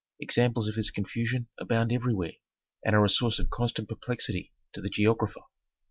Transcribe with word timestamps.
Examples 0.19 0.67
of 0.67 0.73
this 0.73 0.89
confusion 0.89 1.47
abound 1.59 1.93
everywhere, 1.93 2.31
and 2.83 2.95
are 2.95 3.05
a 3.05 3.07
source 3.07 3.37
of 3.37 3.51
constant 3.51 3.87
perplexity 3.87 4.51
to 4.73 4.81
the 4.81 4.89
geographer. 4.89 5.41